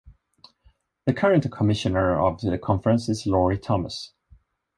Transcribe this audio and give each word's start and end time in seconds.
The 1.05 1.13
current 1.13 1.45
commissioner 1.51 2.19
of 2.19 2.41
the 2.41 2.57
conference 2.57 3.07
is 3.07 3.27
Lori 3.27 3.59
Thomas. 3.59 4.13